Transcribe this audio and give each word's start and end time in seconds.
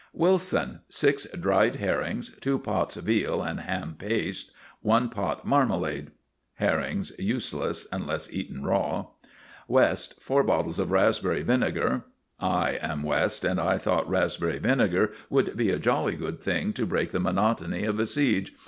WILSON. 0.13 0.79
Six 0.89 1.27
dried 1.27 1.75
herrings, 1.75 2.35
two 2.39 2.57
pots 2.57 2.95
veal 2.95 3.43
and 3.43 3.59
ham 3.59 3.93
paste, 3.99 4.51
one 4.81 5.09
pot 5.09 5.45
marmalade. 5.45 6.09
(Herrings 6.55 7.11
useless, 7.19 7.85
unless 7.91 8.33
eaten 8.33 8.63
raw.) 8.65 9.05
WEST. 9.67 10.19
Four 10.19 10.41
bottles 10.41 10.79
raspberry 10.79 11.43
vinegar. 11.43 12.05
(I 12.39 12.79
am 12.81 13.03
West, 13.03 13.45
and 13.45 13.59
I 13.61 13.77
thought 13.77 14.09
raspberry 14.09 14.57
vinegar 14.57 15.11
would 15.29 15.55
be 15.55 15.69
a 15.69 15.77
jolly 15.77 16.15
good 16.15 16.41
thing 16.41 16.73
to 16.73 16.87
break 16.87 17.11
the 17.11 17.19
monotony 17.19 17.83
of 17.85 17.99
a 17.99 18.07
siege. 18.07 18.55